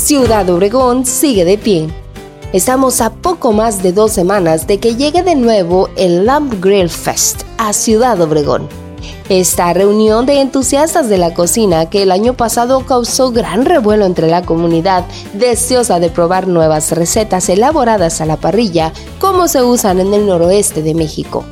Ciudad 0.00 0.48
Obregón 0.48 1.04
sigue 1.04 1.44
de 1.44 1.58
pie. 1.58 1.86
Estamos 2.54 3.02
a 3.02 3.10
poco 3.12 3.52
más 3.52 3.82
de 3.82 3.92
dos 3.92 4.12
semanas 4.12 4.66
de 4.66 4.78
que 4.78 4.96
llegue 4.96 5.22
de 5.22 5.34
nuevo 5.36 5.90
el 5.94 6.24
Lamp 6.24 6.54
Grill 6.58 6.88
Fest 6.88 7.42
a 7.58 7.74
Ciudad 7.74 8.18
Obregón. 8.18 8.66
Esta 9.28 9.74
reunión 9.74 10.24
de 10.24 10.40
entusiastas 10.40 11.10
de 11.10 11.18
la 11.18 11.34
cocina 11.34 11.90
que 11.90 12.02
el 12.02 12.12
año 12.12 12.32
pasado 12.32 12.86
causó 12.86 13.30
gran 13.30 13.66
revuelo 13.66 14.06
entre 14.06 14.28
la 14.28 14.40
comunidad, 14.40 15.04
deseosa 15.34 16.00
de 16.00 16.08
probar 16.08 16.48
nuevas 16.48 16.92
recetas 16.92 17.50
elaboradas 17.50 18.22
a 18.22 18.26
la 18.26 18.38
parrilla 18.38 18.94
como 19.18 19.48
se 19.48 19.62
usan 19.62 20.00
en 20.00 20.14
el 20.14 20.26
noroeste 20.26 20.82
de 20.82 20.94
México. 20.94 21.44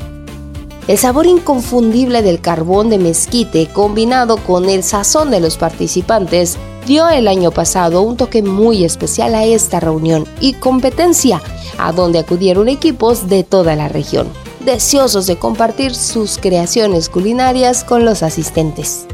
El 0.88 0.96
sabor 0.96 1.26
inconfundible 1.26 2.22
del 2.22 2.40
carbón 2.40 2.88
de 2.88 2.96
mezquite 2.96 3.68
combinado 3.74 4.38
con 4.38 4.70
el 4.70 4.82
sazón 4.82 5.30
de 5.30 5.40
los 5.40 5.58
participantes 5.58 6.56
dio 6.88 7.06
el 7.10 7.28
año 7.28 7.50
pasado 7.50 8.00
un 8.00 8.16
toque 8.16 8.42
muy 8.42 8.82
especial 8.82 9.34
a 9.34 9.44
esta 9.44 9.78
reunión 9.78 10.26
y 10.40 10.54
competencia, 10.54 11.42
a 11.76 11.92
donde 11.92 12.18
acudieron 12.18 12.66
equipos 12.66 13.28
de 13.28 13.44
toda 13.44 13.76
la 13.76 13.88
región, 13.88 14.26
deseosos 14.64 15.26
de 15.26 15.36
compartir 15.36 15.94
sus 15.94 16.38
creaciones 16.38 17.10
culinarias 17.10 17.84
con 17.84 18.06
los 18.06 18.22
asistentes. 18.22 19.06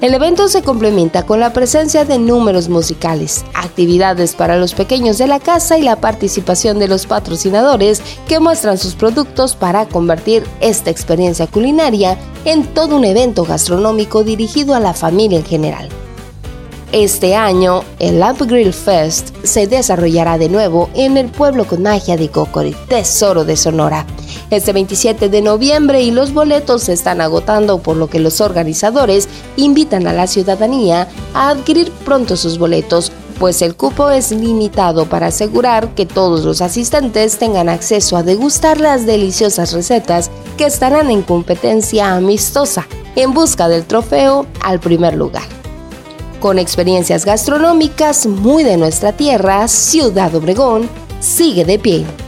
El 0.00 0.14
evento 0.14 0.46
se 0.46 0.62
complementa 0.62 1.26
con 1.26 1.40
la 1.40 1.52
presencia 1.52 2.04
de 2.04 2.20
números 2.20 2.68
musicales, 2.68 3.44
actividades 3.54 4.36
para 4.36 4.56
los 4.56 4.74
pequeños 4.74 5.18
de 5.18 5.26
la 5.26 5.40
casa 5.40 5.78
y 5.78 5.82
la 5.82 5.96
participación 5.96 6.78
de 6.78 6.86
los 6.86 7.06
patrocinadores 7.06 8.00
que 8.28 8.38
muestran 8.38 8.78
sus 8.78 8.94
productos 8.94 9.56
para 9.56 9.86
convertir 9.86 10.44
esta 10.60 10.90
experiencia 10.90 11.48
culinaria 11.48 12.16
en 12.44 12.72
todo 12.72 12.94
un 12.94 13.04
evento 13.04 13.44
gastronómico 13.44 14.22
dirigido 14.22 14.76
a 14.76 14.80
la 14.80 14.94
familia 14.94 15.40
en 15.40 15.44
general. 15.44 15.88
Este 16.92 17.34
año, 17.34 17.84
el 17.98 18.18
Lamp 18.18 18.40
Grill 18.40 18.72
Fest 18.72 19.36
se 19.44 19.66
desarrollará 19.66 20.38
de 20.38 20.48
nuevo 20.48 20.88
en 20.94 21.18
el 21.18 21.26
pueblo 21.26 21.66
con 21.66 21.82
magia 21.82 22.16
de 22.16 22.30
Cocori, 22.30 22.74
Tesoro 22.88 23.44
de 23.44 23.58
Sonora. 23.58 24.06
Este 24.50 24.72
27 24.72 25.28
de 25.28 25.42
noviembre 25.42 26.00
y 26.00 26.10
los 26.12 26.32
boletos 26.32 26.84
se 26.84 26.94
están 26.94 27.20
agotando, 27.20 27.76
por 27.76 27.98
lo 27.98 28.08
que 28.08 28.20
los 28.20 28.40
organizadores 28.40 29.28
invitan 29.56 30.06
a 30.06 30.14
la 30.14 30.26
ciudadanía 30.26 31.08
a 31.34 31.50
adquirir 31.50 31.92
pronto 32.06 32.38
sus 32.38 32.56
boletos, 32.56 33.12
pues 33.38 33.60
el 33.60 33.76
cupo 33.76 34.08
es 34.08 34.30
limitado 34.30 35.04
para 35.04 35.26
asegurar 35.26 35.94
que 35.94 36.06
todos 36.06 36.46
los 36.46 36.62
asistentes 36.62 37.38
tengan 37.38 37.68
acceso 37.68 38.16
a 38.16 38.22
degustar 38.22 38.80
las 38.80 39.04
deliciosas 39.04 39.74
recetas 39.74 40.30
que 40.56 40.64
estarán 40.64 41.10
en 41.10 41.20
competencia 41.20 42.14
amistosa 42.14 42.88
en 43.14 43.34
busca 43.34 43.68
del 43.68 43.84
trofeo 43.84 44.46
al 44.62 44.80
primer 44.80 45.14
lugar 45.14 45.57
con 46.40 46.58
experiencias 46.58 47.24
gastronómicas 47.24 48.26
muy 48.26 48.64
de 48.64 48.76
nuestra 48.76 49.12
tierra, 49.12 49.66
Ciudad 49.68 50.34
Obregón 50.34 50.88
sigue 51.20 51.64
de 51.64 51.78
pie. 51.78 52.27